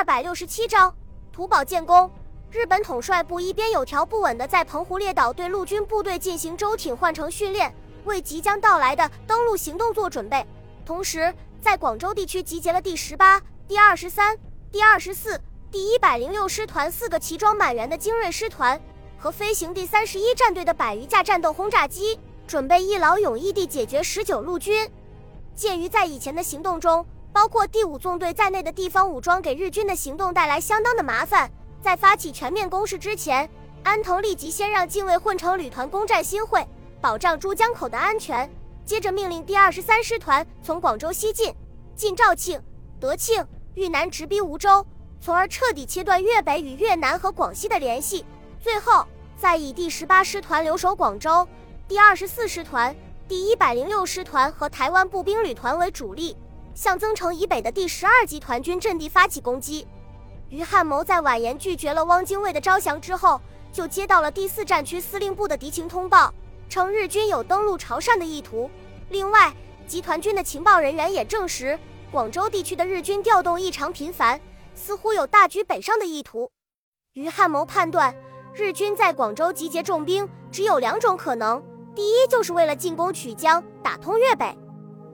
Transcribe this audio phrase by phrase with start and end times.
[0.00, 0.96] 二百六十七章
[1.30, 2.10] 土堡建功。
[2.50, 7.70] 日本统帅部一边有条不紊地在澎湖列岛对陆军部队进行舟艇换乘训练，
[8.04, 10.42] 为即将到来的登陆行动做准备，
[10.86, 14.34] 同时在广州地区集结了第十八、第二十三、
[14.72, 15.38] 第二十四、
[15.70, 18.80] 第一百零六师团四个齐装满员的精锐师团
[19.18, 24.90] 和飞行第三十一战队的百余架战斗轰炸机，准备一劳永逸地解决十九路军。
[25.54, 31.50] 鉴于在以前的行动中，包括第五纵队在内的地方武装给日军的行动带来相当的麻烦。
[31.80, 33.48] 在发起全面攻势之前，
[33.82, 36.66] 安藤立即先让近卫混成旅团攻占新会，
[37.00, 38.50] 保障珠江口的安全。
[38.84, 41.54] 接着命令第二十三师团从广州西进，
[41.94, 42.60] 进肇庆、
[42.98, 44.84] 德庆、豫南，直逼梧州，
[45.20, 48.24] 从而彻底切断粤北与越南和广西的联系。
[48.60, 49.06] 最后，
[49.36, 51.46] 再以第十八师团留守广州，
[51.86, 52.94] 第二十四师团、
[53.28, 56.36] 第一百零六师团和台湾步兵旅团为主力，
[56.80, 59.86] 向增城以北的第十二集团军阵地发起攻击。
[60.48, 63.38] 于汉谋在婉言拒绝了汪精卫的招降之后，
[63.70, 66.32] 就接到了第四战区司令部的敌情通报，
[66.70, 68.70] 称日军有登陆潮汕的意图。
[69.10, 69.54] 另外，
[69.86, 71.78] 集团军的情报人员也证实，
[72.10, 74.40] 广州地区的日军调动异常频繁，
[74.74, 76.50] 似乎有大举北上的意图。
[77.12, 78.16] 于汉谋判断，
[78.54, 81.62] 日军在广州集结重兵只有两种可能：
[81.94, 84.56] 第一，就是为了进攻曲江，打通粤北。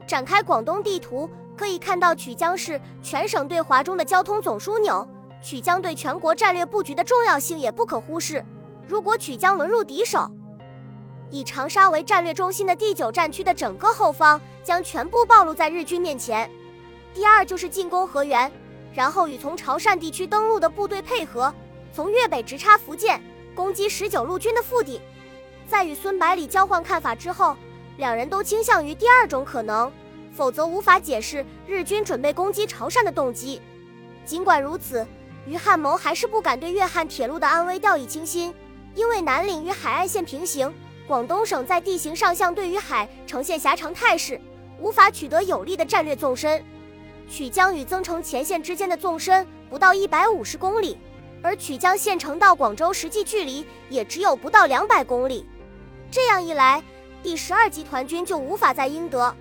[0.06, 5.06] 展开广东地图，可以看到曲江是全省对华中的交通总枢纽。
[5.42, 8.44] 曲江对全国战略布局的重要性也不可忽视。
[8.86, 10.30] 如果曲江沦入敌手，
[11.30, 16.50] 以长沙为战略中心的第九战区的整个后方将全部暴露在日军面前。
[17.14, 18.50] 第二就是进攻河源，
[18.92, 21.52] 然后与从潮汕地区登陆的部队配合，
[21.92, 23.22] 从粤北直插福建，
[23.54, 25.00] 攻击十九路军的腹地。
[25.68, 27.56] 在与孙百里交换看法之后，
[27.96, 29.90] 两人都倾向于第二种可能，
[30.36, 33.60] 否则无法解释日军准备攻击潮汕的动机。
[34.24, 35.04] 尽管如此。
[35.48, 38.52] 于汉谋还是不敢对粤汉铁路的安危掉以轻心，
[38.96, 40.74] 因为南岭与海岸线平行，
[41.06, 44.40] 广东省在地形上相对于海呈现狭长态势，
[44.80, 46.64] 无法取得有力的战略纵深。
[47.30, 50.98] 曲江与增城前线之间的纵深不到一百五十公里，
[51.44, 55.46] 而曲江县城到广州实际距离也只有不到两百公里。
[56.10, 56.82] 这样一来，
[57.22, 59.32] 第十二集团军就无法在英德、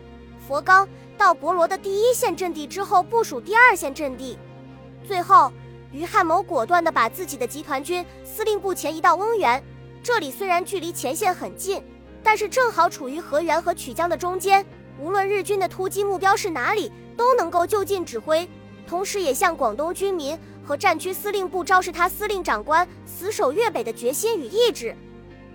[0.48, 4.38] 佛冈到博罗的第一线阵地之后部署第二线阵地，
[5.08, 5.52] 最后。
[5.92, 9.64] 于汉谋果断地把自己的集团军司令部前移到翁源，
[10.04, 11.82] 这里虽然距离前线很近，
[12.22, 14.66] 但是正好处于河源和曲江的中间，
[15.00, 18.46] 无论日军的突击目标是哪里，都能够就近指挥。
[18.86, 24.94] 同时，也向广东军民和战区司令部昭示他司令长官死守粤北的决心与意志。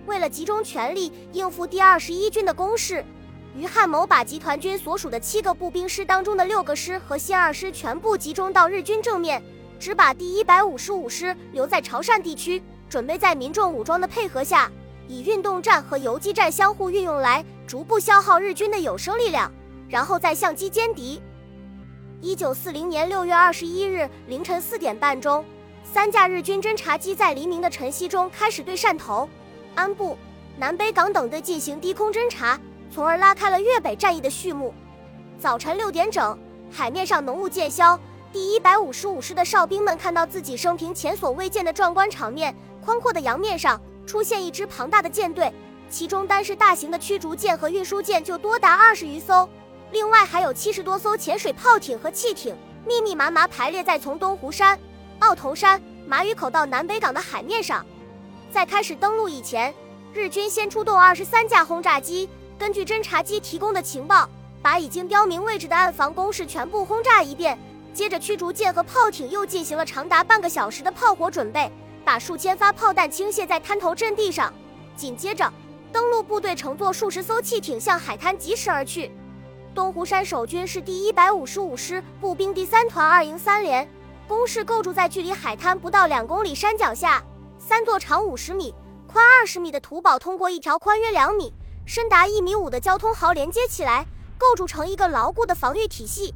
[0.07, 3.05] 为了集中全力应付第二十一军的攻势，
[3.55, 9.41] 于汉谋把集团军所属的七个步兵师当中的六个师和新二师全部集中到日军正面。
[9.77, 14.71] 只把第一百五十五师留在潮汕地区，准备在民众武装的配合下，
[15.07, 19.51] 以运动战和游击战相互运用来逐步消耗日军的有生力量，
[19.89, 21.19] 然后再相机歼敌。
[22.21, 25.43] 一九四零年六月二十一日凌晨四点半钟，
[25.83, 29.27] 三架日军侦察机在黎明的晨曦中开始对汕头、
[29.73, 30.15] 安部、
[30.57, 32.61] 南北港等地进行低空侦察，
[32.93, 34.73] 从而拉开了粤北战役的序幕。
[35.39, 36.37] 早晨六点整，
[36.69, 37.97] 海面上浓雾渐消。
[38.33, 45.51] 第一百五十五师的哨兵们看到自己生平前所未见的壮观场面，宽阔的洋面上出现一支庞大的舰队，
[45.89, 49.49] 其中单是大型的驱逐舰和运输舰就多达二十余艘，
[49.91, 54.79] 另外还有七十多艘潜水炮艇和汽艇，密密麻麻排列在从东湖山、
[55.19, 57.85] 澳头山、马屿口到南北港的海面上。
[58.49, 59.73] 在开始登陆以前，
[60.13, 62.29] 日军先出动二十三架轰炸机，
[62.61, 64.29] 根据侦察机提供的情报，
[64.61, 67.57] 把已经标明位置的暗防工事全部轰炸一遍。
[67.91, 71.71] 接着，驱逐舰和炮艇又进行了长达半个小时的炮火准备，
[72.05, 74.53] 把数千发炮弹倾泻在滩头阵地上。
[74.95, 75.51] 紧接着，
[75.91, 79.11] 登陆部队乘坐数十艘汽艇向海滩疾驶而去。
[79.73, 83.89] 东湖山守军是第一百五十五师步兵第三团二营三连，
[84.27, 87.23] 工事构筑在距离海滩不到两公里山脚下，
[87.57, 88.71] 三座长五十米、
[89.07, 91.51] 宽二十米的土堡通过一条宽约两米、
[91.85, 94.05] 深达一米五的交通壕连接起来，
[94.37, 96.33] 构筑成一个牢固的防御体系。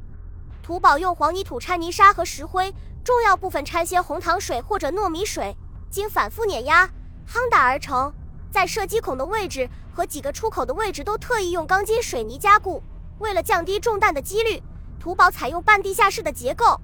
[0.62, 5.56] 土堡用黄泥土掺泥沙和石灰，重要部分掺些红糖水或者糯米水，
[5.90, 6.86] 经反复碾压
[7.26, 8.12] 夯打而成。
[8.50, 12.82] 在射击孔的位置和几个出口的位置都特意用钢筋水泥加固。
[13.18, 14.62] 为了降低中弹的几率，
[14.98, 16.80] 土堡采用半地下室的结构。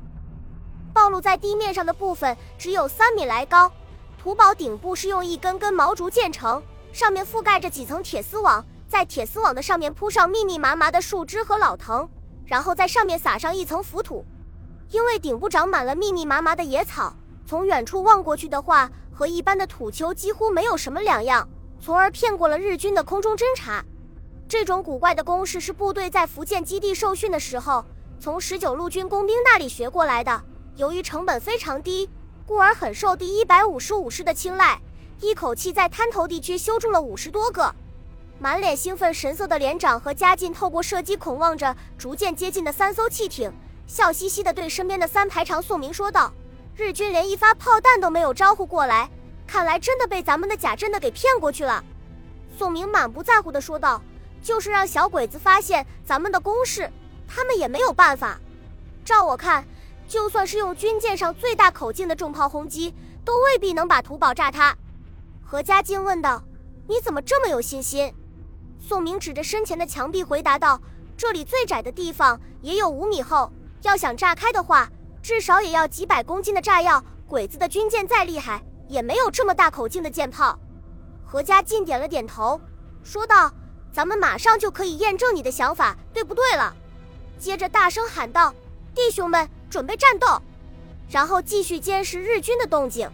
[0.94, 3.72] 暴露在地面上的部分只有三米来高。
[4.22, 12.08] 土堡顶部是用一根根毛竹建成，上面覆盖着几层铁丝网，在铁丝网的上面铺上密密麻麻的树枝和老藤。
[12.44, 14.22] 然后在上面撒上一层浮土，
[14.90, 17.16] 因为顶部长满了密密麻麻的野草，
[17.46, 21.48] 从远处望过去的话，和一般的土丘几乎没有什么两样，
[21.80, 23.82] 从而骗过了日军的空中侦察。
[24.46, 27.82] 这种古怪的工事是部队在福建基地受训的时候，
[28.20, 30.42] 从十九路军工兵那里学过来的。
[30.76, 32.10] 由于成本非常低，
[32.44, 34.78] 故而很受第一百五十五师的青睐，
[35.22, 37.72] 一口气在滩头地区修筑了五十多个。
[38.40, 43.52] 满脸兴奋神色的连长和嘉靖透过射击孔望着逐渐接近的三艘汽艇，
[43.86, 46.32] 笑嘻嘻地对身边的三排长宋明说道
[46.74, 49.08] ：“日军连一发炮弹都没有招呼过来，
[49.46, 51.84] 看来真的被咱们的假真的给骗过去了。”
[52.58, 54.02] 宋明满不在乎地说道。
[54.42, 56.90] 就是让小鬼子发现咱们的攻势，
[57.28, 58.40] 他们也没有办法。
[59.04, 59.64] 照我看，
[60.08, 62.92] 就算是用军舰上最大口径的重炮轰击，
[63.24, 64.76] 都未必能把土堡炸塌。
[65.52, 66.42] 何家劲问道
[66.88, 68.10] ：“你怎么这么有信心？”
[68.80, 70.80] 宋明指着身前的墙壁回答道
[71.14, 73.52] ：“这里最窄的地方也有五米厚，
[73.82, 74.90] 要想炸开的话，
[75.22, 77.04] 至少也要几百公斤的炸药。
[77.28, 80.58] 鬼子的军舰再厉害，也没有这么大口径的舰炮。”
[81.22, 82.58] 何家劲点了点头，
[83.02, 83.52] 说道。
[83.92, 86.74] 咱们马上就可以验证你的想法对不对了。
[87.38, 88.54] 接着大声喊道
[88.96, 90.26] ：“弟兄们，准备战斗！”
[91.12, 93.06] 然后继续监视日军的动静。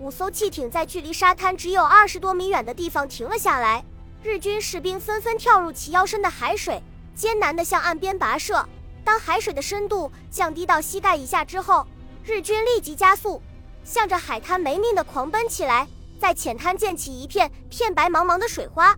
[0.00, 3.84] 五艘汽艇在距离沙滩只有二十多米远的地方停了下来，
[4.22, 6.80] 日军士兵纷纷跳入齐腰深的海水，
[7.16, 8.64] 艰难地向岸边跋涉。
[9.02, 11.84] 当海水的深度降低到膝盖以下之后，
[12.22, 13.42] 日军立即加速，
[13.82, 15.88] 向着海滩没命地狂奔起来，
[16.20, 18.96] 在浅滩溅起一片片白茫茫的水花。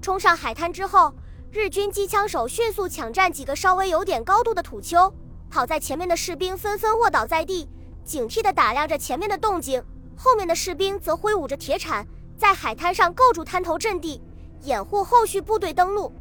[0.00, 1.12] 冲上海滩之后，
[1.50, 5.12] 日军机枪手迅速抢占几个稍微有点高度的土丘，
[5.50, 7.68] 跑在前面的士兵纷纷卧倒在地，
[8.04, 9.82] 警惕地打量着前面的动静。
[10.20, 12.04] 后面的士兵则挥舞着铁铲，
[12.36, 14.20] 在海滩上构筑滩头阵地，
[14.62, 16.12] 掩护后续部队登陆。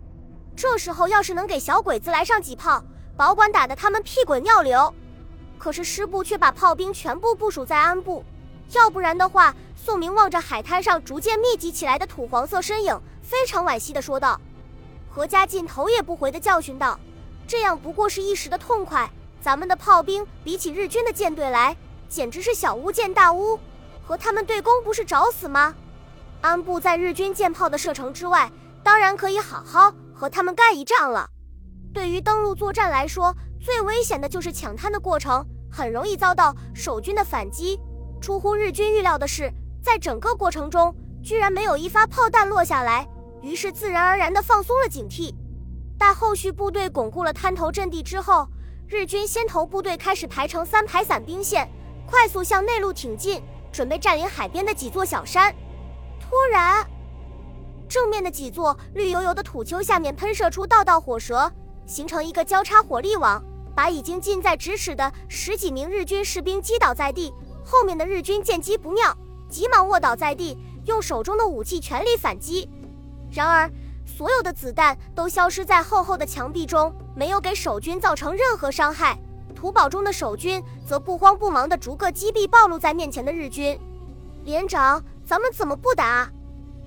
[0.55, 2.83] 这时候要是能给小鬼子来上几炮，
[3.17, 4.93] 保管打得他们屁滚尿流。
[5.57, 8.23] 可是师部却把炮兵全部部署在安部，
[8.73, 13.01] 要不然的话，宋明望着海滩上逐渐密集起来的土黄色身影。
[13.23, 14.39] 非常惋惜地说道，
[15.09, 16.99] 何家劲头也不回地教训道
[17.47, 19.09] ：“这样不过是一时的痛快，
[19.41, 21.75] 咱们的炮兵比起日军的舰队来，
[22.07, 23.59] 简直是小巫见大巫，
[24.07, 25.75] 和他们对攻不是找死吗？
[26.39, 28.49] 安部在日军舰炮的射程之外，
[28.81, 31.29] 当然可以好好和他们干一仗了。
[31.93, 37.77] 对于登陆作战来说，最危险的就是抢滩的过程，很容易遭到守军的反击。
[38.21, 39.51] 出乎日军预料的是，
[39.83, 43.05] 在整个过程中，居然没有一发炮弹落下来。”
[43.43, 45.35] 于是自然而然地放松了警惕。
[45.97, 48.47] 待后续部队巩固了滩头阵地之后，
[48.87, 51.69] 日军先头部队开始排成三排散兵线，
[52.05, 53.43] 快速向内陆挺进，
[53.77, 55.53] 准备占领海边的几座小山。
[56.19, 56.83] 突然，
[57.87, 61.51] 正面的几座绿油油的土丘下面喷射出道道火舌，
[61.85, 63.39] 形成一个交叉火力网，
[63.75, 67.31] 把已经近在咫尺的十几名日军士兵击倒在地。
[67.63, 69.15] 后面的日军见机不妙，
[69.47, 72.67] 急忙卧倒在地，用手中的武器全力反击。
[73.31, 73.69] 然而，
[74.07, 79.19] 所有的子弹都消失在厚厚的墙壁中，没有给守军造成任何伤害。
[79.57, 83.75] 土堡中的守军则不慌不忙地逐个击毙暴露在面前的日军。
[84.43, 86.31] 连长，咱们怎么不打？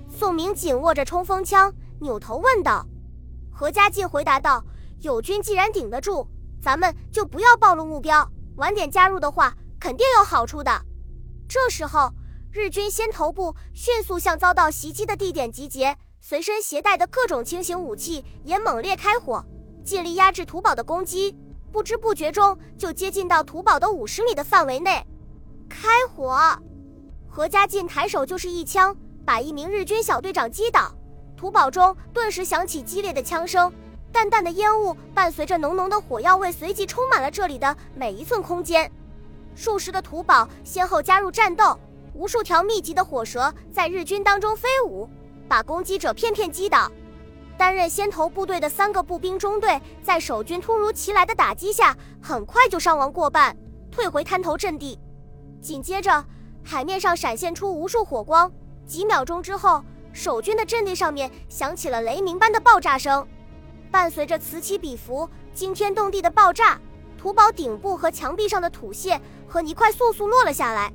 [0.09, 2.87] 宋明紧握着冲锋枪，扭头问道。
[3.51, 4.63] 何家劲回答道
[5.03, 6.25] ：“友军既然顶得住，
[6.61, 8.25] 咱们就不要暴露目标。
[8.55, 10.71] 晚点加入的话，肯定有好处的。”
[11.49, 12.13] 这时候，
[12.53, 15.97] 日军先头部迅速向遭到袭击的地点集结。
[16.21, 19.43] 随身携带的各种轻型武器也猛烈开火，
[19.83, 21.37] 尽力压制土堡的攻击。
[21.71, 25.05] 不知不觉中，就接近到土堡的五十米的范围内。
[25.69, 26.37] 开火！
[27.29, 30.93] 何家劲抬手就是一枪，把一名日军小队长击倒。
[31.37, 33.71] 土堡中顿时响起激烈的枪声，
[34.11, 38.91] 淡淡的烟雾伴随着浓浓的火药味，随即充满了这里的每一寸空间。
[39.55, 41.79] 数十个土堡先后加入战斗，
[42.13, 45.09] 无数条密集的火舌在日军当中飞舞。
[45.47, 46.89] 把攻击者片片击倒。
[47.61, 53.55] 担任先头部队的三个步兵中队，在守军突如其来的打击下，很快就伤亡过半，
[53.91, 54.99] 退回滩头阵地。
[55.61, 56.25] 紧接着，
[56.63, 58.51] 海面上闪现出无数火光。
[58.87, 63.27] 几秒钟之后，守军的阵地上面响起了雷鸣般的爆炸声，
[63.91, 66.81] 伴随着此起彼伏、惊天动地的爆炸，
[67.15, 70.91] 土堡顶部和墙壁上的土屑和泥块簌簌落了下来，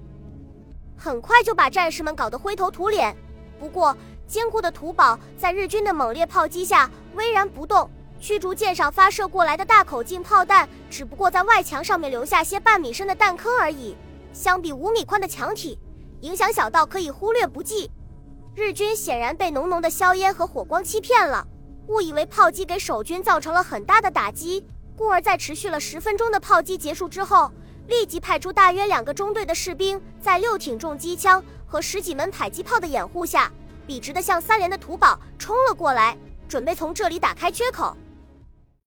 [0.96, 3.16] 很快就把战士们搞得灰头土脸。
[3.60, 3.96] 不过，
[4.26, 13.96] 坚固的土堡在日军的猛烈炮击下巍然不动驱逐舰上发射过来的大口径炮弹只不过在外墙上面留下些半米深的弹坑而已。
[14.32, 15.78] 相比五米宽的墙体
[16.20, 17.90] 影响小到可以忽略不计。
[18.54, 21.46] 日军显然被浓浓的硝烟和火光欺骗了。
[21.88, 24.64] 误以为炮击给守军造成了很大的打击
[24.96, 27.50] 故而在持续了十分钟的炮击结束之后
[27.86, 33.52] 立即派出大约两个中队的士兵在六挺重机枪和十几门迫击炮的掩护下
[33.86, 36.16] 笔直的向三连的土宝冲了过来
[36.48, 37.96] 准备从这里打开缺口。